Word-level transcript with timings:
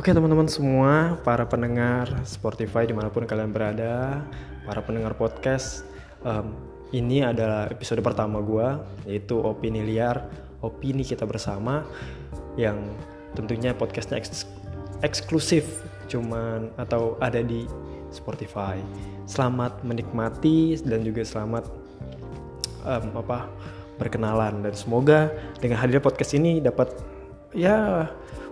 Oke 0.00 0.16
teman-teman 0.16 0.48
semua, 0.48 1.20
para 1.28 1.44
pendengar 1.44 2.08
Spotify 2.24 2.88
di 2.88 2.96
mana 2.96 3.12
pun 3.12 3.28
kalian 3.28 3.52
berada, 3.52 4.24
para 4.64 4.80
pendengar 4.80 5.12
podcast, 5.12 5.84
um, 6.24 6.56
ini 6.88 7.20
adalah 7.20 7.68
episode 7.68 8.00
pertama 8.00 8.40
gue, 8.40 8.80
yaitu 9.04 9.36
opini 9.36 9.84
liar, 9.84 10.24
opini 10.64 11.04
kita 11.04 11.28
bersama, 11.28 11.84
yang 12.56 12.80
tentunya 13.36 13.76
podcastnya 13.76 14.16
eks 14.16 14.48
eksklusif, 15.04 15.84
cuman 16.08 16.72
atau 16.80 17.20
ada 17.20 17.44
di 17.44 17.68
Spotify. 18.08 18.80
Selamat 19.28 19.84
menikmati 19.84 20.80
dan 20.80 21.04
juga 21.04 21.28
selamat 21.28 21.68
um, 22.88 23.20
apa 23.20 23.52
berkenalan 24.00 24.64
dan 24.64 24.72
semoga 24.72 25.28
dengan 25.60 25.76
hadir 25.76 26.00
podcast 26.00 26.32
ini 26.32 26.56
dapat 26.56 26.88
ya 27.52 28.08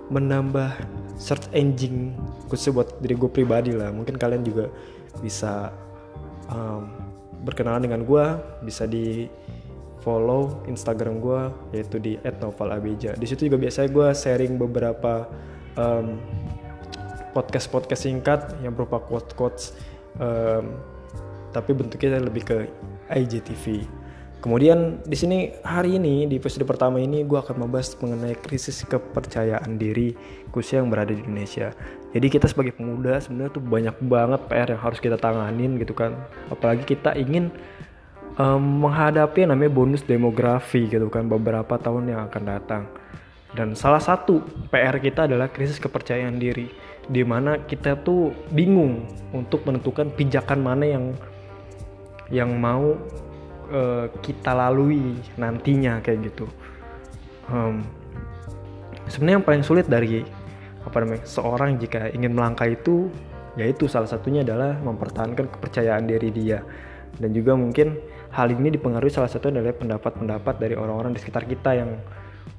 menambah 0.09 0.73
search 1.21 1.49
engine 1.53 2.17
khususnya 2.49 2.83
buat 2.83 2.89
diri 3.01 3.15
gue 3.17 3.31
pribadi 3.31 3.73
lah. 3.77 3.93
Mungkin 3.93 4.17
kalian 4.17 4.45
juga 4.45 4.73
bisa 5.21 5.73
um, 6.53 7.09
berkenalan 7.43 7.87
dengan 7.87 8.03
gue 8.03 8.25
bisa 8.67 8.85
di 8.89 9.31
follow 10.03 10.63
Instagram 10.67 11.21
gue 11.21 11.43
yaitu 11.75 11.97
di 11.99 12.17
@novalabeja 12.23 13.19
di 13.19 13.27
situ 13.27 13.51
juga 13.51 13.59
biasanya 13.61 13.89
gue 13.91 14.09
sharing 14.15 14.55
beberapa 14.57 15.27
um, 15.75 16.19
podcast 17.35 17.69
podcast 17.71 18.07
singkat 18.07 18.57
yang 18.63 18.75
berupa 18.75 19.03
quotes 19.03 19.33
quotes 19.35 19.65
um, 20.19 20.79
tapi 21.53 21.75
bentuknya 21.75 22.23
lebih 22.23 22.43
ke 22.47 22.59
IGTV 23.11 23.85
Kemudian 24.39 25.03
di 25.03 25.19
sini 25.19 25.51
hari 25.67 25.99
ini 25.99 26.31
di 26.31 26.39
episode 26.39 26.63
pertama 26.63 27.03
ini 27.03 27.27
gue 27.27 27.35
akan 27.35 27.59
membahas 27.59 27.99
mengenai 27.99 28.39
krisis 28.39 28.87
kepercayaan 28.87 29.75
diri 29.75 30.15
khususnya 30.55 30.87
yang 30.87 30.95
berada 30.95 31.11
di 31.11 31.19
Indonesia. 31.27 31.75
Jadi 32.15 32.27
kita 32.31 32.47
sebagai 32.47 32.79
pemuda 32.79 33.19
sebenarnya 33.19 33.51
tuh 33.51 33.65
banyak 33.67 33.97
banget 34.07 34.41
PR 34.47 34.69
yang 34.79 34.83
harus 34.87 34.99
kita 35.03 35.19
tanganin 35.19 35.75
gitu 35.83 35.91
kan. 35.91 36.15
Apalagi 36.55 36.87
kita 36.87 37.19
ingin 37.19 37.51
um, 38.39 38.87
menghadapi 38.87 39.43
yang 39.43 39.59
namanya 39.59 39.75
bonus 39.75 40.07
demografi 40.07 40.87
gitu 40.87 41.11
kan 41.11 41.27
beberapa 41.27 41.75
tahun 41.75 42.15
yang 42.15 42.31
akan 42.31 42.43
datang. 42.47 42.83
Dan 43.59 43.75
salah 43.75 43.99
satu 43.99 44.47
PR 44.71 45.03
kita 45.03 45.27
adalah 45.27 45.51
krisis 45.51 45.83
kepercayaan 45.83 46.39
diri 46.39 46.71
di 47.11 47.27
mana 47.27 47.59
kita 47.67 47.99
tuh 48.07 48.31
bingung 48.55 49.03
untuk 49.35 49.67
menentukan 49.67 50.15
pijakan 50.15 50.63
mana 50.63 50.85
yang 50.87 51.05
yang 52.31 52.55
mau 52.55 52.95
uh, 53.73 54.07
kita 54.21 54.53
lalui 54.53 55.17
nantinya 55.37 56.01
kayak 56.05 56.33
gitu. 56.33 56.47
Um, 57.49 57.85
Sebenarnya 59.09 59.41
yang 59.41 59.47
paling 59.49 59.65
sulit 59.65 59.89
dari 59.89 60.21
apa 60.85 60.97
namanya 61.01 61.25
seorang 61.25 61.81
jika 61.81 62.13
ingin 62.13 62.37
melangkah 62.37 62.69
itu 62.69 63.09
yaitu 63.57 63.89
salah 63.89 64.07
satunya 64.07 64.45
adalah 64.45 64.77
mempertahankan 64.79 65.49
kepercayaan 65.49 66.05
diri 66.05 66.29
dia 66.31 66.61
dan 67.19 67.33
juga 67.35 67.57
mungkin 67.59 67.99
hal 68.31 68.53
ini 68.53 68.77
dipengaruhi 68.77 69.11
salah 69.11 69.33
satu 69.33 69.51
adalah 69.51 69.75
pendapat-pendapat 69.75 70.55
dari 70.61 70.77
orang-orang 70.77 71.17
di 71.17 71.21
sekitar 71.25 71.49
kita 71.49 71.75
yang 71.75 71.99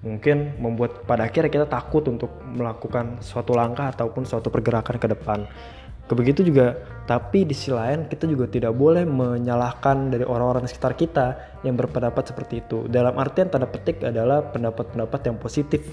mungkin 0.02 0.58
membuat 0.58 1.06
pada 1.06 1.30
akhirnya 1.30 1.52
kita 1.54 1.68
takut 1.70 2.04
untuk 2.10 2.34
melakukan 2.44 3.22
suatu 3.22 3.54
langkah 3.56 3.94
ataupun 3.94 4.26
suatu 4.26 4.50
pergerakan 4.50 4.98
ke 4.98 5.08
depan 5.12 5.46
Begitu 6.10 6.42
juga, 6.42 6.74
tapi 7.06 7.46
di 7.46 7.54
sisi 7.54 7.70
lain 7.70 8.10
kita 8.10 8.26
juga 8.26 8.50
tidak 8.50 8.74
boleh 8.74 9.06
menyalahkan 9.06 10.10
dari 10.10 10.26
orang-orang 10.26 10.66
sekitar 10.66 10.98
kita 10.98 11.38
yang 11.62 11.78
berpendapat 11.78 12.34
seperti 12.34 12.66
itu. 12.66 12.90
Dalam 12.90 13.14
artian 13.22 13.46
tanda 13.46 13.70
petik 13.70 14.02
adalah 14.02 14.42
pendapat-pendapat 14.50 15.30
yang 15.30 15.38
positif. 15.38 15.86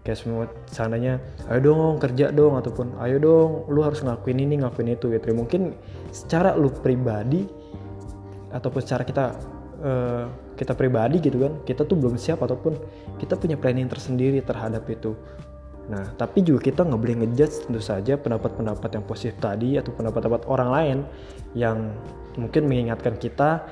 Kayak 0.00 0.16
semua 0.16 0.48
sananya, 0.64 1.20
ayo 1.52 1.60
dong 1.60 2.00
kerja 2.00 2.32
dong 2.32 2.56
ataupun 2.56 2.96
ayo 3.04 3.20
dong 3.20 3.68
lu 3.68 3.84
harus 3.84 4.00
ngelakuin 4.00 4.40
ini 4.40 4.64
ngelakuin 4.64 4.96
itu 4.96 5.12
gitu. 5.12 5.36
Mungkin 5.36 5.76
secara 6.08 6.56
lu 6.56 6.72
pribadi 6.72 7.44
ataupun 8.48 8.80
secara 8.80 9.04
kita 9.04 9.36
uh, 9.84 10.24
kita 10.56 10.72
pribadi 10.72 11.20
gitu 11.20 11.44
kan, 11.44 11.52
kita 11.68 11.84
tuh 11.84 12.00
belum 12.00 12.16
siap 12.16 12.40
ataupun 12.40 12.80
kita 13.20 13.36
punya 13.36 13.60
planning 13.60 13.92
tersendiri 13.92 14.40
terhadap 14.40 14.88
itu. 14.88 15.12
Nah, 15.90 16.06
tapi 16.14 16.46
juga 16.46 16.70
kita 16.70 16.86
nggak 16.86 17.00
boleh 17.02 17.16
ngejudge 17.26 17.66
tentu 17.66 17.82
saja 17.82 18.14
pendapat-pendapat 18.14 18.90
yang 18.94 19.04
positif 19.04 19.34
tadi 19.42 19.74
atau 19.74 19.90
pendapat-pendapat 19.90 20.46
orang 20.46 20.70
lain 20.70 20.98
yang 21.58 21.90
mungkin 22.38 22.70
mengingatkan 22.70 23.18
kita 23.18 23.66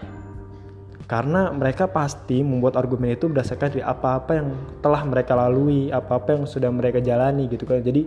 karena 1.09 1.55
mereka 1.55 1.89
pasti 1.89 2.45
membuat 2.45 2.77
argumen 2.77 3.15
itu 3.15 3.31
berdasarkan 3.31 3.73
dari 3.73 3.85
apa-apa 3.87 4.33
yang 4.35 4.49
telah 4.85 5.01
mereka 5.09 5.33
lalui, 5.33 5.89
apa-apa 5.89 6.37
yang 6.37 6.45
sudah 6.45 6.69
mereka 6.69 7.01
jalani 7.01 7.49
gitu 7.49 7.65
kan. 7.65 7.81
Jadi 7.81 8.05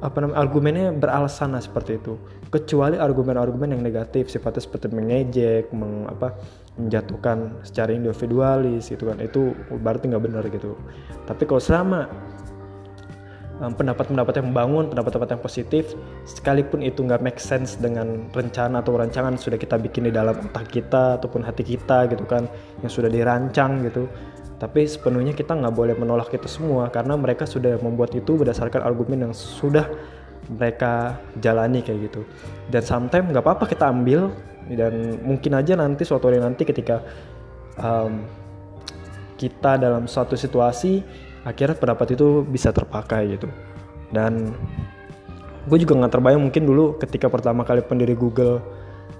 apa 0.00 0.16
namanya 0.20 0.38
argumennya 0.40 0.88
beralasan 0.96 1.52
lah 1.52 1.60
seperti 1.60 2.00
itu. 2.00 2.16
Kecuali 2.48 2.96
argumen-argumen 2.96 3.74
yang 3.74 3.82
negatif 3.82 4.32
sifatnya 4.32 4.64
seperti 4.64 4.96
mengejek, 4.96 5.74
meng, 5.74 6.08
apa, 6.08 6.32
menjatuhkan 6.80 7.60
secara 7.66 7.92
individualis 7.92 8.88
gitu 8.88 9.10
kan. 9.10 9.20
Itu 9.20 9.52
berarti 9.68 10.08
nggak 10.08 10.24
benar 10.24 10.44
gitu. 10.48 10.78
Tapi 11.28 11.42
kalau 11.44 11.60
selama 11.60 12.08
pendapat-pendapat 13.72 14.34
yang 14.36 14.52
membangun, 14.52 14.92
pendapat-pendapat 14.92 15.30
yang 15.32 15.42
positif, 15.42 15.84
sekalipun 16.28 16.84
itu 16.84 17.00
nggak 17.00 17.24
make 17.24 17.40
sense 17.40 17.80
dengan 17.80 18.28
rencana 18.36 18.84
atau 18.84 19.00
rancangan 19.00 19.40
sudah 19.40 19.56
kita 19.56 19.80
bikin 19.80 20.10
di 20.10 20.12
dalam 20.12 20.36
otak 20.36 20.68
kita 20.68 21.16
ataupun 21.16 21.40
hati 21.40 21.64
kita 21.64 22.04
gitu 22.12 22.28
kan, 22.28 22.44
yang 22.84 22.92
sudah 22.92 23.08
dirancang 23.08 23.80
gitu. 23.88 24.04
Tapi 24.60 24.84
sepenuhnya 24.84 25.32
kita 25.32 25.56
nggak 25.56 25.74
boleh 25.74 25.96
menolak 25.96 26.28
itu 26.36 26.46
semua 26.46 26.92
karena 26.92 27.16
mereka 27.16 27.48
sudah 27.48 27.80
membuat 27.80 28.12
itu 28.12 28.36
berdasarkan 28.36 28.84
argumen 28.84 29.28
yang 29.30 29.34
sudah 29.34 29.88
mereka 30.52 31.16
jalani 31.40 31.80
kayak 31.80 32.12
gitu. 32.12 32.22
Dan 32.68 32.84
sometimes 32.84 33.32
nggak 33.32 33.44
apa-apa 33.44 33.64
kita 33.70 33.88
ambil 33.88 34.28
dan 34.72 35.20
mungkin 35.20 35.52
aja 35.56 35.76
nanti 35.76 36.04
suatu 36.08 36.32
hari 36.32 36.40
nanti 36.40 36.64
ketika 36.64 37.04
um, 37.76 38.24
kita 39.36 39.76
dalam 39.76 40.06
suatu 40.06 40.38
situasi 40.38 41.02
akhirnya 41.44 41.76
pendapat 41.76 42.16
itu 42.16 42.42
bisa 42.44 42.72
terpakai 42.72 43.38
gitu. 43.38 43.48
Dan 44.10 44.52
gue 45.68 45.78
juga 45.80 45.96
nggak 45.96 46.12
terbayang 46.12 46.42
mungkin 46.42 46.64
dulu 46.68 46.96
ketika 47.00 47.28
pertama 47.32 47.64
kali 47.64 47.80
pendiri 47.80 48.12
Google 48.12 48.60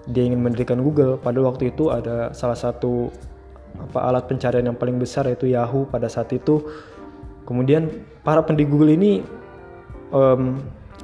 dia 0.04 0.28
ingin 0.28 0.44
mendirikan 0.44 0.84
Google 0.84 1.16
pada 1.16 1.40
waktu 1.40 1.72
itu 1.72 1.88
ada 1.88 2.32
salah 2.36 2.56
satu 2.56 3.08
apa 3.74 3.98
alat 4.06 4.28
pencarian 4.28 4.68
yang 4.68 4.76
paling 4.76 5.00
besar 5.00 5.24
yaitu 5.28 5.52
Yahoo 5.52 5.88
pada 5.88 6.08
saat 6.08 6.32
itu. 6.32 6.64
Kemudian 7.44 8.04
para 8.24 8.40
pendiri 8.40 8.68
Google 8.68 8.96
ini 8.96 9.20
um, 10.12 10.60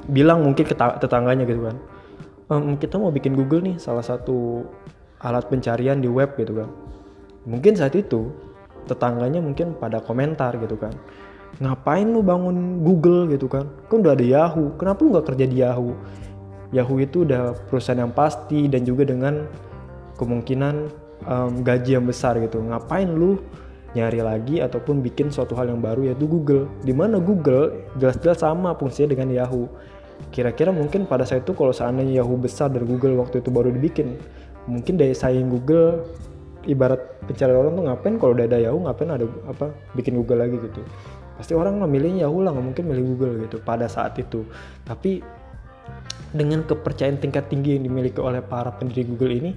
bilang 0.09 0.41
mungkin 0.41 0.65
ke 0.65 0.73
tetangganya 0.73 1.45
gitu 1.45 1.69
kan 1.69 1.77
um, 2.51 2.75
kita 2.75 2.99
mau 2.99 3.09
bikin 3.09 3.33
Google 3.33 3.63
nih 3.63 3.75
salah 3.79 4.03
satu 4.03 4.67
alat 5.23 5.47
pencarian 5.47 6.03
di 6.03 6.11
web 6.11 6.35
gitu 6.35 6.59
kan. 6.59 6.69
Mungkin 7.47 7.79
saat 7.79 7.95
itu 7.95 8.29
tetangganya 8.87 9.43
mungkin 9.43 9.77
pada 9.77 10.01
komentar 10.01 10.57
gitu 10.57 10.77
kan. 10.77 10.93
Ngapain 11.59 12.07
lu 12.07 12.23
bangun 12.23 12.81
Google 12.81 13.27
gitu 13.29 13.51
kan? 13.51 13.67
Kan 13.91 14.01
udah 14.01 14.15
ada 14.15 14.25
Yahoo. 14.25 14.73
Kenapa 14.79 15.03
lu 15.03 15.13
nggak 15.13 15.27
kerja 15.33 15.45
di 15.45 15.57
Yahoo? 15.59 15.93
Yahoo 16.71 16.97
itu 17.03 17.27
udah 17.27 17.53
perusahaan 17.67 17.99
yang 17.99 18.15
pasti 18.15 18.71
dan 18.71 18.87
juga 18.87 19.03
dengan 19.03 19.45
kemungkinan 20.15 20.75
um, 21.27 21.51
gaji 21.61 21.99
yang 21.99 22.07
besar 22.07 22.39
gitu. 22.39 22.63
Ngapain 22.63 23.11
lu 23.11 23.43
nyari 23.91 24.23
lagi 24.23 24.63
ataupun 24.63 25.03
bikin 25.03 25.27
suatu 25.35 25.51
hal 25.59 25.67
yang 25.67 25.83
baru 25.83 26.07
yaitu 26.07 26.23
Google? 26.23 26.71
Di 26.81 26.95
mana 26.95 27.19
Google? 27.19 27.91
Jelas-jelas 27.99 28.39
sama 28.39 28.71
fungsinya 28.79 29.11
dengan 29.11 29.35
Yahoo. 29.35 29.67
Kira-kira 30.31 30.71
mungkin 30.71 31.09
pada 31.09 31.27
saat 31.27 31.43
itu 31.43 31.51
kalau 31.51 31.75
seandainya 31.75 32.23
Yahoo 32.23 32.39
besar 32.39 32.71
dari 32.71 32.87
Google 32.87 33.19
waktu 33.19 33.43
itu 33.43 33.49
baru 33.51 33.73
dibikin 33.73 34.15
mungkin 34.69 34.93
daya 34.95 35.17
saing 35.17 35.49
Google 35.49 36.05
ibarat 36.67 36.99
pencarian 37.25 37.57
orang 37.57 37.73
tuh 37.73 37.83
ngapain? 37.87 38.15
Kalau 38.19 38.33
udah 38.37 38.45
ada 38.45 38.57
Yahoo 38.61 38.81
ngapain 38.85 39.09
ada 39.09 39.25
apa 39.49 39.65
bikin 39.97 40.17
Google 40.17 40.45
lagi 40.45 40.57
gitu? 40.57 40.81
Pasti 41.37 41.53
orang 41.57 41.81
memilih 41.81 42.27
Yahoo 42.27 42.43
lah 42.43 42.53
nggak 42.53 42.65
mungkin 42.65 42.83
milih 42.89 43.03
Google 43.15 43.33
gitu 43.47 43.57
pada 43.61 43.89
saat 43.89 44.17
itu. 44.21 44.45
Tapi 44.85 45.21
dengan 46.31 46.63
kepercayaan 46.63 47.19
tingkat 47.19 47.51
tinggi 47.51 47.75
yang 47.75 47.83
dimiliki 47.89 48.21
oleh 48.21 48.39
para 48.39 48.71
pendiri 48.71 49.03
Google 49.03 49.33
ini 49.35 49.51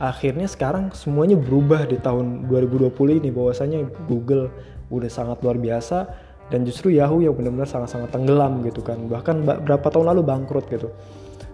akhirnya 0.00 0.48
sekarang 0.48 0.92
semuanya 0.96 1.36
berubah 1.36 1.84
di 1.86 2.00
tahun 2.00 2.48
2020 2.50 3.20
ini. 3.22 3.28
Bahwasanya 3.30 3.78
Google 4.10 4.50
udah 4.90 5.10
sangat 5.12 5.38
luar 5.46 5.56
biasa 5.60 6.10
dan 6.50 6.66
justru 6.66 6.90
Yahoo 6.90 7.22
yang 7.22 7.38
benar-benar 7.38 7.70
sangat-sangat 7.70 8.10
tenggelam 8.10 8.60
gitu 8.66 8.82
kan. 8.82 9.06
Bahkan 9.06 9.64
berapa 9.64 9.86
tahun 9.86 10.10
lalu 10.10 10.22
bangkrut 10.26 10.66
gitu. 10.66 10.90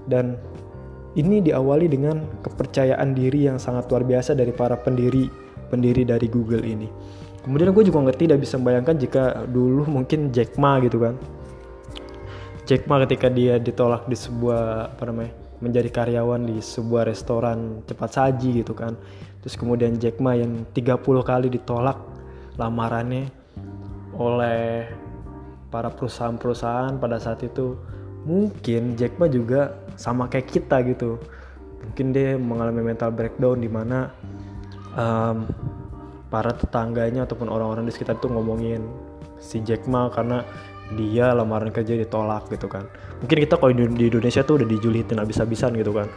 Dan 0.08 0.40
ini 1.17 1.41
diawali 1.41 1.89
dengan 1.89 2.21
kepercayaan 2.45 3.17
diri 3.17 3.49
yang 3.49 3.57
sangat 3.57 3.89
luar 3.89 4.05
biasa 4.05 4.37
dari 4.37 4.53
para 4.53 4.77
pendiri 4.77 5.27
pendiri 5.73 6.05
dari 6.05 6.29
Google 6.29 6.63
ini. 6.63 6.87
Kemudian 7.43 7.73
gue 7.73 7.85
juga 7.87 8.05
nggak 8.05 8.21
tidak 8.21 8.39
bisa 8.43 8.59
membayangkan 8.61 8.97
jika 8.99 9.23
dulu 9.49 9.87
mungkin 9.87 10.31
Jack 10.35 10.61
Ma 10.61 10.77
gitu 10.83 11.01
kan. 11.01 11.15
Jack 12.67 12.91
Ma 12.91 12.99
ketika 13.07 13.31
dia 13.31 13.57
ditolak 13.63 14.11
di 14.11 14.19
sebuah 14.19 14.93
apa 14.99 15.05
namanya 15.07 15.33
menjadi 15.63 15.89
karyawan 15.89 16.43
di 16.45 16.59
sebuah 16.61 17.09
restoran 17.09 17.87
cepat 17.87 18.11
saji 18.13 18.61
gitu 18.61 18.75
kan. 18.75 18.99
Terus 19.41 19.55
kemudian 19.55 19.97
Jack 19.97 20.19
Ma 20.19 20.35
yang 20.35 20.67
30 20.75 21.01
kali 21.23 21.49
ditolak 21.49 21.97
lamarannya 22.59 23.31
oleh 24.19 24.91
para 25.71 25.93
perusahaan-perusahaan 25.93 26.99
pada 26.99 27.23
saat 27.23 27.47
itu 27.47 27.79
mungkin 28.26 28.99
Jack 28.99 29.17
Ma 29.23 29.31
juga 29.31 29.78
sama 29.94 30.26
kayak 30.26 30.50
kita 30.50 30.82
gitu. 30.84 31.17
Mungkin 31.87 32.11
dia 32.11 32.34
mengalami 32.34 32.82
mental 32.82 33.14
breakdown 33.14 33.62
di 33.62 33.70
mana 33.70 34.11
um, 34.99 35.46
para 36.26 36.50
tetangganya 36.50 37.23
ataupun 37.23 37.46
orang-orang 37.46 37.87
di 37.87 37.94
sekitar 37.94 38.19
itu 38.19 38.26
ngomongin 38.26 38.82
si 39.38 39.62
Jack 39.62 39.87
Ma 39.87 40.11
karena 40.11 40.43
dia 40.99 41.34
lamaran 41.34 41.70
kerja 41.70 41.94
ditolak 41.94 42.50
gitu 42.50 42.67
kan. 42.67 42.87
Mungkin 43.23 43.46
kita 43.46 43.58
kalau 43.58 43.73
di 43.75 44.06
Indonesia 44.11 44.43
tuh 44.43 44.62
udah 44.62 44.69
dijulitin 44.69 45.19
abis-abisan 45.22 45.75
gitu 45.79 45.94
kan. 45.94 46.11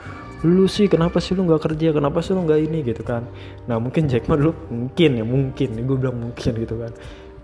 Lu 0.45 0.65
sih 0.65 0.89
kenapa 0.89 1.21
sih 1.21 1.38
lu 1.38 1.45
nggak 1.45 1.62
kerja? 1.69 1.94
Kenapa 1.94 2.21
sih 2.25 2.33
lu 2.33 2.45
nggak 2.45 2.59
ini? 2.69 2.81
gitu 2.81 3.05
kan. 3.05 3.25
Nah 3.69 3.77
mungkin 3.77 4.09
Jack 4.09 4.25
Ma 4.25 4.38
dulu 4.38 4.53
mungkin 4.73 5.09
ya 5.21 5.25
mungkin. 5.25 5.69
Gue 5.85 5.97
bilang 5.97 6.17
mungkin 6.17 6.51
gitu 6.57 6.75
kan 6.77 6.94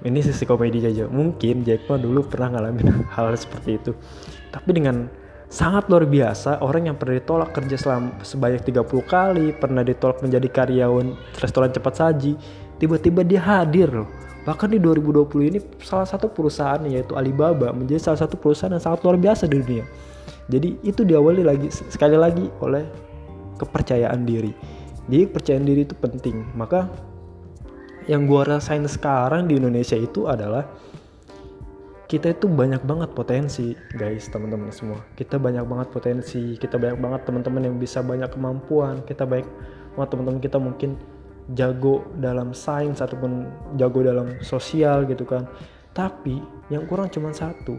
ini 0.03 0.19
sisi 0.19 0.44
komedi 0.44 0.83
aja 0.83 1.07
mungkin 1.07 1.63
Jack 1.63 1.88
Ma 1.88 1.95
dulu 1.95 2.27
pernah 2.27 2.57
ngalamin 2.57 3.03
hal 3.15 3.31
seperti 3.38 3.80
itu 3.80 3.92
tapi 4.51 4.75
dengan 4.75 5.07
sangat 5.47 5.88
luar 5.88 6.09
biasa 6.09 6.59
orang 6.59 6.92
yang 6.92 6.97
pernah 7.00 7.21
ditolak 7.21 7.53
kerja 7.56 7.77
selama 7.80 8.19
sebanyak 8.25 8.65
30 8.65 8.83
kali 9.07 9.45
pernah 9.56 9.86
ditolak 9.86 10.19
menjadi 10.19 10.47
karyawan 10.51 11.15
restoran 11.39 11.71
cepat 11.71 11.94
saji 11.95 12.33
tiba-tiba 12.81 13.24
dia 13.24 13.39
hadir 13.39 13.88
loh 13.94 14.09
Bahkan 14.45 14.77
di 14.77 14.80
2020 14.80 15.50
ini 15.50 15.59
salah 15.81 16.06
satu 16.06 16.30
perusahaan 16.30 16.77
yaitu 16.86 17.18
Alibaba 17.18 17.74
menjadi 17.74 18.13
salah 18.13 18.19
satu 18.21 18.38
perusahaan 18.38 18.69
yang 18.69 18.83
sangat 18.83 19.01
luar 19.01 19.18
biasa 19.18 19.50
di 19.50 19.57
dunia. 19.57 19.83
Jadi 20.45 20.77
itu 20.86 21.01
diawali 21.01 21.42
lagi 21.42 21.74
sekali 21.74 22.13
lagi 22.13 22.45
oleh 22.62 22.86
kepercayaan 23.57 24.21
diri. 24.21 24.53
Jadi 25.09 25.33
kepercayaan 25.33 25.65
diri 25.65 25.81
itu 25.89 25.97
penting. 25.97 26.45
Maka 26.53 26.86
yang 28.06 28.30
gua 28.30 28.57
rasain 28.57 28.86
sekarang 28.86 29.50
di 29.50 29.57
Indonesia 29.57 29.98
itu 29.98 30.30
adalah 30.30 30.66
kita 32.06 32.38
itu 32.38 32.46
banyak 32.46 32.86
banget 32.86 33.10
potensi 33.18 33.74
guys 33.98 34.30
teman-teman 34.30 34.69
semua. 34.69 35.02
Kita 35.18 35.42
banyak 35.42 35.66
banget 35.66 35.88
potensi 35.90 36.54
kita 36.56 36.78
banyak 36.78 37.02
banget 37.02 37.22
teman-teman 37.25 37.66
yang 37.66 37.75
bisa 37.81 38.06
banyak 38.06 38.30
kemampuan 38.30 39.02
kita 39.10 39.25
banyak 39.25 39.50
banget 39.98 40.10
teman-teman 40.13 40.42
kita 40.42 40.57
mungkin 40.62 40.92
jago 41.54 42.06
dalam 42.22 42.54
sains 42.54 43.02
ataupun 43.02 43.50
jago 43.78 44.06
dalam 44.06 44.38
sosial 44.46 45.10
gitu 45.10 45.25
kan. 45.25 45.50
Tapi 45.98 46.38
yang 46.69 46.86
kurang 46.86 47.10
cuma 47.10 47.34
satu 47.34 47.74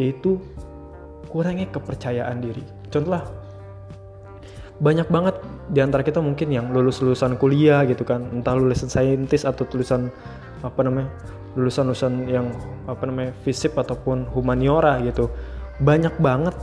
yaitu 0.00 0.40
kurangnya 1.28 1.68
kepercayaan 1.68 2.40
diri. 2.40 2.64
Contohlah 2.88 3.28
banyak 4.78 5.10
banget 5.10 5.36
di 5.74 5.82
antara 5.82 6.06
kita 6.06 6.22
mungkin 6.22 6.54
yang 6.54 6.70
lulus 6.70 7.02
lulusan 7.02 7.34
kuliah 7.34 7.82
gitu 7.84 8.06
kan. 8.06 8.22
Entah 8.30 8.54
lulusan 8.54 8.86
saintis 8.86 9.42
atau 9.42 9.66
tulisan 9.66 10.10
apa 10.62 10.80
namanya 10.86 11.10
lulusan 11.58 11.90
lulusan 11.90 12.12
yang 12.30 12.46
apa 12.86 13.02
namanya 13.06 13.34
fisip 13.42 13.74
ataupun 13.74 14.30
humaniora 14.30 15.02
gitu. 15.02 15.30
Banyak 15.82 16.22
banget. 16.22 16.54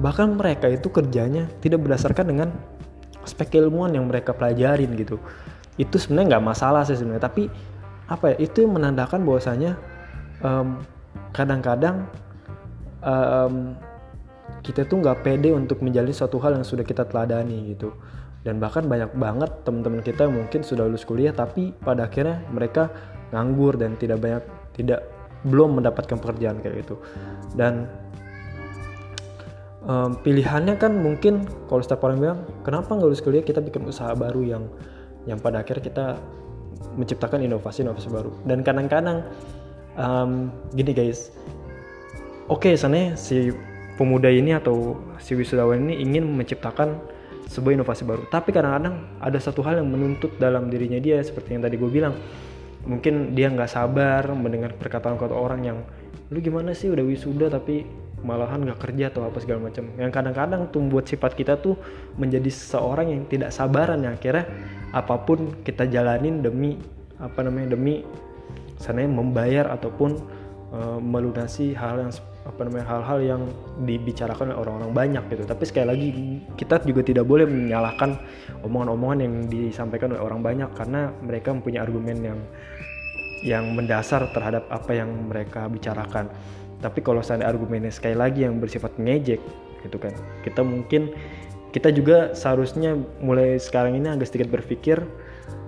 Bahkan 0.00 0.38
mereka 0.38 0.70
itu 0.70 0.88
kerjanya 0.88 1.50
tidak 1.60 1.84
berdasarkan 1.84 2.24
dengan 2.30 2.48
aspek 3.20 3.60
ilmuwan 3.60 3.92
yang 3.92 4.08
mereka 4.08 4.32
pelajarin 4.32 4.94
gitu. 4.96 5.20
Itu 5.76 6.00
sebenarnya 6.00 6.36
nggak 6.36 6.44
masalah 6.48 6.82
sih 6.88 6.96
sebenarnya. 6.96 7.28
Tapi 7.28 7.42
apa 8.08 8.32
ya 8.32 8.36
itu 8.40 8.64
yang 8.64 8.72
menandakan 8.80 9.20
bahwasanya 9.28 9.76
um, 10.40 10.80
kadang-kadang 11.36 12.08
um, 13.04 13.76
kita 14.64 14.84
tuh 14.84 15.00
nggak 15.00 15.24
pede 15.24 15.50
untuk 15.54 15.80
menjalin 15.80 16.12
suatu 16.12 16.36
hal 16.42 16.58
yang 16.58 16.66
sudah 16.66 16.84
kita 16.84 17.06
teladani 17.06 17.74
gitu. 17.74 17.94
Dan 18.42 18.62
bahkan 18.62 18.86
banyak 18.86 19.12
banget 19.18 19.50
teman-teman 19.66 20.00
kita 20.00 20.24
yang 20.24 20.40
mungkin 20.40 20.62
sudah 20.62 20.86
lulus 20.86 21.02
kuliah 21.04 21.34
tapi 21.34 21.74
pada 21.74 22.06
akhirnya 22.06 22.40
mereka 22.54 22.88
nganggur 23.34 23.76
dan 23.76 23.98
tidak 23.98 24.22
banyak 24.22 24.44
tidak 24.72 25.04
belum 25.46 25.82
mendapatkan 25.82 26.16
pekerjaan 26.16 26.62
kayak 26.62 26.86
gitu. 26.86 26.96
Dan 27.58 27.90
um, 29.84 30.16
pilihannya 30.22 30.78
kan 30.78 30.96
mungkin 30.96 31.44
kalau 31.66 31.82
setiap 31.82 32.06
orang 32.06 32.18
bilang 32.18 32.40
kenapa 32.62 32.94
nggak 32.94 33.08
lulus 33.10 33.22
kuliah? 33.22 33.44
Kita 33.44 33.58
bikin 33.58 33.84
usaha 33.86 34.14
baru 34.14 34.42
yang 34.46 34.64
yang 35.26 35.38
pada 35.42 35.60
akhirnya 35.60 35.84
kita 35.84 36.06
menciptakan 36.94 37.42
inovasi-inovasi 37.42 38.08
baru. 38.08 38.32
Dan 38.46 38.62
kadang-kadang 38.62 39.26
um, 39.98 40.48
gini 40.72 40.94
guys 40.94 41.34
oke 42.48 42.64
okay, 42.64 42.74
sana 42.78 43.18
si 43.18 43.52
pemuda 43.98 44.30
ini 44.30 44.54
atau 44.54 44.94
si 45.18 45.34
wisudawan 45.34 45.82
ini 45.90 45.98
ingin 45.98 46.22
menciptakan 46.22 47.02
sebuah 47.50 47.82
inovasi 47.82 48.06
baru. 48.06 48.30
Tapi 48.30 48.54
kadang-kadang 48.54 49.18
ada 49.18 49.38
satu 49.42 49.66
hal 49.66 49.82
yang 49.82 49.90
menuntut 49.90 50.38
dalam 50.38 50.70
dirinya 50.70 51.02
dia 51.02 51.18
seperti 51.18 51.58
yang 51.58 51.66
tadi 51.66 51.74
gue 51.74 51.90
bilang. 51.90 52.14
Mungkin 52.86 53.34
dia 53.34 53.50
nggak 53.50 53.68
sabar 53.68 54.22
mendengar 54.32 54.72
perkataan 54.78 55.18
kata 55.18 55.34
orang 55.34 55.60
yang 55.66 55.78
lu 56.30 56.38
gimana 56.38 56.72
sih 56.72 56.88
udah 56.88 57.04
wisuda 57.04 57.50
tapi 57.50 57.84
malahan 58.22 58.64
nggak 58.64 58.80
kerja 58.80 59.10
atau 59.10 59.26
apa 59.26 59.42
segala 59.42 59.66
macam. 59.66 59.90
Yang 59.98 60.12
kadang-kadang 60.14 60.60
tuh 60.70 60.80
membuat 60.86 61.10
sifat 61.10 61.34
kita 61.34 61.58
tuh 61.58 61.74
menjadi 62.14 62.48
seseorang 62.48 63.10
yang 63.10 63.22
tidak 63.26 63.50
sabaran 63.50 63.98
yang 64.06 64.14
akhirnya 64.14 64.46
apa 64.94 65.20
pun 65.26 65.58
kita 65.66 65.90
jalanin 65.90 66.40
demi 66.40 66.78
apa 67.18 67.42
namanya 67.42 67.74
demi 67.74 68.06
sana 68.78 69.04
membayar 69.04 69.74
ataupun 69.74 70.10
uh, 70.70 71.02
melunasi 71.02 71.74
hal 71.74 71.98
yang 71.98 72.12
apa 72.48 72.60
namanya 72.64 72.86
hal-hal 72.88 73.18
yang 73.20 73.42
dibicarakan 73.84 74.50
oleh 74.50 74.58
orang-orang 74.58 74.92
banyak 74.96 75.24
gitu. 75.36 75.44
Tapi 75.44 75.64
sekali 75.68 75.86
lagi 75.86 76.08
kita 76.56 76.80
juga 76.88 77.04
tidak 77.04 77.28
boleh 77.28 77.44
menyalahkan 77.44 78.16
omongan-omongan 78.64 79.18
yang 79.20 79.34
disampaikan 79.52 80.16
oleh 80.16 80.22
orang 80.24 80.40
banyak 80.40 80.70
karena 80.72 81.12
mereka 81.20 81.52
mempunyai 81.52 81.84
argumen 81.84 82.16
yang 82.24 82.38
yang 83.38 83.64
mendasar 83.76 84.26
terhadap 84.34 84.66
apa 84.72 84.96
yang 84.96 85.12
mereka 85.28 85.68
bicarakan. 85.68 86.32
Tapi 86.80 87.04
kalau 87.04 87.20
saya 87.20 87.44
argumennya 87.44 87.92
sekali 87.92 88.16
lagi 88.16 88.46
yang 88.48 88.58
bersifat 88.58 88.96
ngejek 88.96 89.42
gitu 89.82 89.96
kan 89.98 90.14
kita 90.42 90.60
mungkin 90.62 91.14
kita 91.70 91.92
juga 91.92 92.32
seharusnya 92.32 92.96
mulai 93.20 93.60
sekarang 93.60 93.94
ini 93.94 94.08
agak 94.08 94.32
sedikit 94.32 94.48
berpikir 94.50 94.98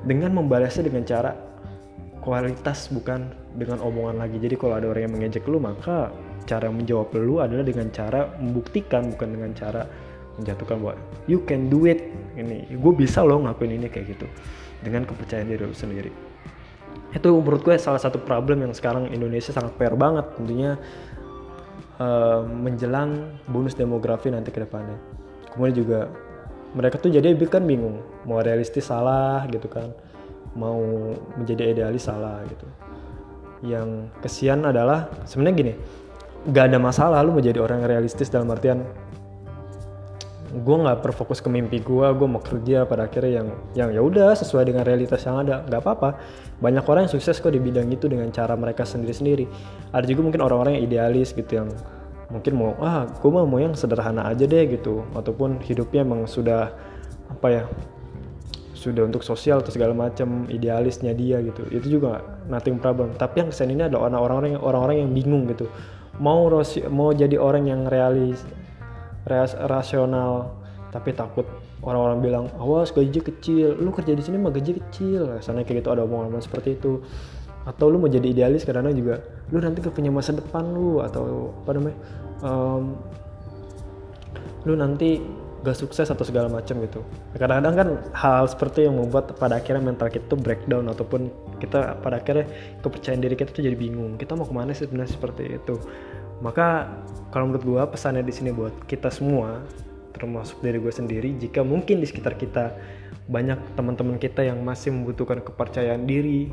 dengan 0.08 0.32
membalasnya 0.32 0.88
dengan 0.88 1.04
cara 1.04 1.36
kualitas 2.24 2.88
bukan 2.88 3.32
dengan 3.56 3.80
omongan 3.84 4.20
lagi. 4.20 4.40
Jadi 4.40 4.56
kalau 4.56 4.80
ada 4.80 4.88
orang 4.88 5.08
yang 5.08 5.14
mengejek 5.16 5.44
lu 5.44 5.60
maka 5.60 6.12
cara 6.50 6.66
menjawab 6.66 7.14
lu 7.14 7.38
adalah 7.38 7.62
dengan 7.62 7.86
cara 7.94 8.26
membuktikan 8.42 9.14
bukan 9.14 9.28
dengan 9.30 9.54
cara 9.54 9.86
menjatuhkan 10.42 10.76
bahwa 10.82 10.96
you 11.30 11.38
can 11.46 11.70
do 11.70 11.86
it. 11.86 12.10
Ini 12.34 12.74
gue 12.74 12.92
bisa 12.98 13.22
loh 13.22 13.46
ngakuin 13.46 13.78
ini 13.78 13.86
kayak 13.86 14.18
gitu. 14.18 14.26
Dengan 14.82 15.06
kepercayaan 15.06 15.46
diri 15.46 15.62
lu 15.62 15.76
sendiri. 15.76 16.10
Itu 17.14 17.38
menurut 17.38 17.62
gue 17.62 17.76
salah 17.78 18.02
satu 18.02 18.18
problem 18.18 18.66
yang 18.66 18.74
sekarang 18.74 19.06
Indonesia 19.14 19.54
sangat 19.54 19.76
fair 19.78 19.94
banget 19.94 20.26
tentunya 20.34 20.74
uh, 22.02 22.42
menjelang 22.42 23.38
bonus 23.46 23.78
demografi 23.78 24.32
nanti 24.34 24.50
ke 24.50 24.64
depannya. 24.64 24.98
Kemudian 25.54 25.76
juga 25.76 26.00
mereka 26.74 27.02
tuh 27.02 27.10
jadi 27.10 27.34
kan 27.46 27.66
bingung 27.66 27.98
mau 28.26 28.38
realistis 28.42 28.86
salah 28.86 29.42
gitu 29.50 29.66
kan 29.66 29.90
mau 30.54 30.78
menjadi 31.38 31.74
idealis 31.74 32.06
salah 32.10 32.42
gitu. 32.46 32.66
Yang 33.60 34.08
kesian 34.24 34.64
adalah 34.64 35.12
sebenarnya 35.28 35.56
gini 35.58 35.74
gak 36.48 36.72
ada 36.72 36.78
masalah 36.80 37.20
lu 37.20 37.36
menjadi 37.36 37.60
orang 37.60 37.84
yang 37.84 38.00
realistis 38.00 38.32
dalam 38.32 38.48
artian 38.48 38.80
gue 40.50 40.76
nggak 40.82 41.06
berfokus 41.06 41.38
ke 41.38 41.46
mimpi 41.46 41.78
gue 41.78 42.06
gue 42.10 42.26
mau 42.26 42.42
kerja 42.42 42.82
pada 42.82 43.06
akhirnya 43.06 43.38
yang 43.38 43.48
yang 43.78 43.88
ya 43.94 44.02
udah 44.02 44.34
sesuai 44.34 44.66
dengan 44.66 44.82
realitas 44.82 45.22
yang 45.22 45.46
ada. 45.46 45.62
Nggak 45.62 45.80
apa-apa. 45.86 46.18
Banyak 46.58 46.84
orang 46.90 47.06
yang 47.06 47.12
sukses 47.14 47.38
kok 47.38 47.54
di 47.54 47.62
bidang 47.62 47.86
itu 47.86 48.10
dengan 48.10 48.26
cara 48.34 48.58
mereka 48.58 48.82
sendiri-sendiri. 48.82 49.46
Ada 49.94 50.10
juga 50.10 50.26
mungkin 50.26 50.42
orang-orang 50.42 50.82
yang 50.82 50.84
idealis 50.90 51.30
gitu 51.30 51.62
yang 51.62 51.70
mungkin 52.34 52.52
mau 52.58 52.74
ah 52.82 53.06
gue 53.06 53.30
mau 53.30 53.58
yang 53.62 53.78
sederhana 53.78 54.26
aja 54.26 54.42
deh 54.42 54.64
gitu. 54.74 55.06
Ataupun 55.14 55.62
hidupnya 55.62 56.02
emang 56.02 56.26
sudah 56.26 56.74
apa 57.30 57.46
ya 57.46 57.62
sudah 58.74 59.06
untuk 59.06 59.22
sosial 59.22 59.62
atau 59.62 59.70
segala 59.70 59.94
macam 59.94 60.50
idealisnya 60.50 61.14
dia 61.14 61.38
gitu. 61.46 61.62
Itu 61.70 61.86
juga 61.86 62.26
nothing 62.50 62.82
problem. 62.82 63.14
Tapi 63.14 63.46
yang 63.46 63.48
kesan 63.54 63.70
ini 63.70 63.86
adalah 63.86 64.10
orang-orang 64.10 64.58
orang-orang 64.58 65.06
yang 65.06 65.10
bingung 65.14 65.46
gitu 65.46 65.70
mau 66.20 66.46
mau 66.92 67.10
jadi 67.16 67.36
orang 67.40 67.64
yang 67.66 67.88
realis 67.88 68.44
ras 69.24 69.56
rasional 69.56 70.52
tapi 70.92 71.16
takut 71.16 71.48
orang-orang 71.80 72.18
bilang 72.20 72.44
awas 72.60 72.92
gaji 72.92 73.20
kecil. 73.24 73.78
Lu 73.80 73.90
kerja 73.90 74.12
di 74.12 74.22
sini 74.22 74.36
mah 74.36 74.52
gaji 74.52 74.76
kecil. 74.76 75.40
Sana 75.40 75.64
kayak 75.64 75.84
gitu 75.84 75.88
ada 75.90 76.04
omongan 76.04 76.42
seperti 76.42 76.76
itu. 76.76 77.00
Atau 77.64 77.92
lu 77.92 78.00
mau 78.00 78.08
jadi 78.08 78.24
idealis 78.24 78.64
karena 78.64 78.92
juga 78.92 79.20
lu 79.52 79.60
nanti 79.60 79.84
gak 79.84 79.92
punya 79.92 80.08
masa 80.08 80.32
depan 80.32 80.64
lu 80.72 81.04
atau 81.04 81.52
apa 81.60 81.70
namanya 81.76 81.98
um, 82.40 82.96
lu 84.64 84.74
nanti 84.76 85.20
gak 85.60 85.76
sukses 85.76 86.08
atau 86.08 86.24
segala 86.24 86.48
macam 86.48 86.80
gitu. 86.80 87.04
Kadang-kadang 87.36 87.74
kan 87.76 87.88
hal 88.16 88.44
seperti 88.48 88.88
yang 88.88 88.96
membuat 88.96 89.36
pada 89.36 89.60
akhirnya 89.60 89.84
mental 89.84 90.08
kita 90.08 90.24
tuh 90.32 90.40
breakdown 90.40 90.88
ataupun 90.88 91.28
kita 91.60 92.00
pada 92.00 92.20
akhirnya 92.20 92.48
kepercayaan 92.80 93.20
diri 93.20 93.36
kita 93.36 93.52
tuh 93.52 93.60
jadi 93.60 93.76
bingung 93.76 94.16
kita 94.16 94.32
mau 94.32 94.48
ke 94.48 94.54
mana 94.56 94.72
sih 94.72 94.88
sebenarnya 94.88 95.12
seperti 95.12 95.60
itu? 95.60 95.76
Maka 96.40 96.88
kalau 97.28 97.52
menurut 97.52 97.64
gue 97.64 97.82
pesannya 97.92 98.24
di 98.24 98.32
sini 98.32 98.50
buat 98.56 98.72
kita 98.88 99.12
semua 99.12 99.60
termasuk 100.16 100.64
dari 100.64 100.80
gue 100.80 100.92
sendiri 100.92 101.36
jika 101.36 101.60
mungkin 101.60 102.00
di 102.00 102.06
sekitar 102.08 102.34
kita 102.40 102.72
banyak 103.30 103.60
teman-teman 103.78 104.18
kita 104.18 104.42
yang 104.42 104.58
masih 104.64 104.90
membutuhkan 104.90 105.44
kepercayaan 105.44 106.08
diri 106.08 106.50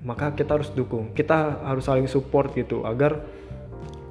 maka 0.00 0.32
kita 0.32 0.56
harus 0.56 0.72
dukung. 0.72 1.12
Kita 1.12 1.60
harus 1.60 1.84
saling 1.84 2.08
support 2.08 2.56
gitu 2.56 2.88
agar 2.88 3.20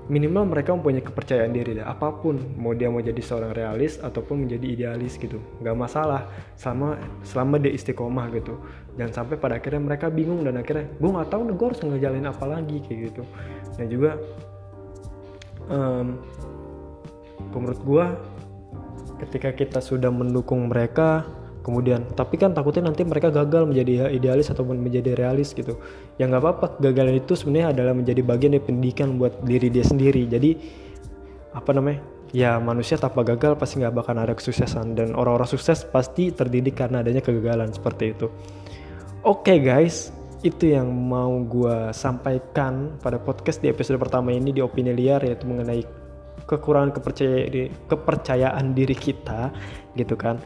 minimal 0.10 0.50
mereka 0.50 0.74
mempunyai 0.74 1.06
kepercayaan 1.06 1.54
diri 1.54 1.78
deh. 1.78 1.86
Apa 1.86 2.10
pun 2.18 2.36
mau 2.58 2.74
dia 2.74 2.90
mau 2.90 3.00
jadi 3.00 3.22
seorang 3.22 3.54
realis 3.54 4.02
ataupun 4.02 4.44
menjadi 4.44 4.66
idealis 4.66 5.16
gitu 5.22 5.38
nggak 5.62 5.78
masalah. 5.78 6.28
Sama 6.58 6.98
selama 7.22 7.62
dia 7.62 7.72
istiqomah 7.72 8.34
gitu. 8.34 8.58
Dan 8.98 9.14
sampai 9.14 9.38
pada 9.38 9.62
akhirnya 9.62 9.80
mereka 9.80 10.10
bingung 10.10 10.42
dan 10.42 10.58
akhirnya 10.60 10.90
gue 10.98 11.10
nggak 11.14 11.30
tahu 11.30 11.42
nih 11.48 11.56
gue 11.56 11.68
harus 11.70 11.82
ngejalin 11.86 12.26
apa 12.26 12.46
lagi 12.50 12.78
kayak 12.84 13.00
gitu. 13.14 13.24
Dan 13.78 13.86
juga 13.88 14.12
um, 15.70 16.18
menurut 17.54 17.82
gue 17.86 18.06
ketika 19.24 19.54
kita 19.54 19.80
sudah 19.80 20.10
mendukung 20.10 20.68
mereka 20.68 21.24
kemudian. 21.62 22.08
Tapi 22.16 22.36
kan 22.40 22.56
takutnya 22.56 22.90
nanti 22.90 23.04
mereka 23.04 23.30
gagal 23.30 23.68
menjadi 23.68 24.10
idealis 24.12 24.50
ataupun 24.52 24.80
menjadi 24.80 25.16
realis 25.16 25.52
gitu. 25.52 25.78
Ya 26.18 26.28
nggak 26.28 26.42
apa-apa 26.42 26.66
gagalan 26.80 27.20
itu 27.20 27.36
sebenarnya 27.36 27.76
adalah 27.76 27.94
menjadi 27.96 28.22
bagian 28.24 28.56
dari 28.56 28.64
pendidikan 28.64 29.20
buat 29.20 29.44
diri 29.44 29.68
dia 29.72 29.86
sendiri. 29.86 30.26
Jadi 30.28 30.56
apa 31.54 31.72
namanya? 31.76 32.02
Ya 32.30 32.62
manusia 32.62 32.94
tanpa 33.02 33.26
gagal 33.26 33.58
pasti 33.58 33.82
nggak 33.82 33.96
bakal 33.96 34.16
ada 34.18 34.34
kesuksesan. 34.34 34.96
Dan 34.96 35.18
orang-orang 35.18 35.50
sukses 35.50 35.86
pasti 35.86 36.32
terdidik 36.32 36.78
karena 36.78 37.02
adanya 37.02 37.20
kegagalan 37.20 37.74
seperti 37.74 38.16
itu. 38.16 38.28
Oke 39.26 39.56
okay, 39.56 39.58
guys. 39.60 40.16
Itu 40.40 40.72
yang 40.72 40.88
mau 40.88 41.36
gue 41.44 41.92
sampaikan 41.92 42.96
pada 43.04 43.20
podcast 43.20 43.60
di 43.60 43.68
episode 43.68 44.00
pertama 44.00 44.32
ini 44.32 44.56
di 44.56 44.64
opini 44.64 44.96
liar 44.96 45.20
yaitu 45.20 45.44
mengenai 45.44 45.84
kekurangan 46.48 46.92
kepercayaan 46.96 47.74
kepercayaan 47.90 48.66
diri 48.78 48.96
kita 48.96 49.52
gitu 49.98 50.16
kan 50.16 50.40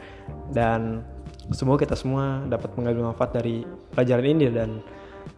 dan 0.50 1.04
semoga 1.52 1.84
kita 1.84 1.94
semua 1.98 2.42
dapat 2.48 2.72
mengambil 2.78 3.12
manfaat 3.12 3.36
dari 3.36 3.66
pelajaran 3.92 4.26
ini 4.38 4.48
dan 4.48 4.80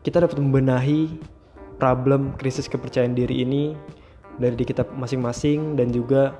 kita 0.07 0.23
dapat 0.23 0.39
membenahi 0.39 1.19
problem 1.77 2.33
krisis 2.39 2.71
kepercayaan 2.71 3.13
diri 3.13 3.43
ini 3.43 3.75
dari 4.37 4.55
diri 4.55 4.69
kita 4.69 4.87
masing-masing 4.95 5.75
dan 5.75 5.91
juga 5.91 6.37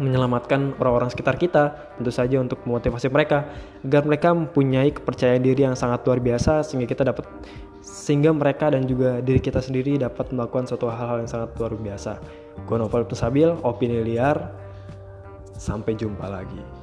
menyelamatkan 0.00 0.80
orang-orang 0.80 1.12
sekitar 1.12 1.36
kita 1.36 1.76
tentu 2.00 2.08
saja 2.08 2.40
untuk 2.40 2.64
memotivasi 2.64 3.12
mereka 3.12 3.44
agar 3.84 4.08
mereka 4.08 4.32
mempunyai 4.32 4.94
kepercayaan 4.96 5.44
diri 5.44 5.68
yang 5.68 5.76
sangat 5.76 6.00
luar 6.08 6.24
biasa 6.24 6.64
sehingga 6.64 6.88
kita 6.88 7.04
dapat 7.04 7.28
sehingga 7.84 8.32
mereka 8.32 8.72
dan 8.72 8.88
juga 8.88 9.20
diri 9.20 9.40
kita 9.44 9.60
sendiri 9.60 10.00
dapat 10.00 10.32
melakukan 10.32 10.68
suatu 10.68 10.88
hal-hal 10.88 11.20
yang 11.20 11.30
sangat 11.30 11.52
luar 11.60 11.76
biasa. 11.76 12.16
Gue 12.64 12.76
Novel 12.78 13.06
Tusabil, 13.06 13.48
opini 13.62 14.00
liar. 14.02 14.50
Sampai 15.54 15.92
jumpa 15.94 16.24
lagi. 16.26 16.79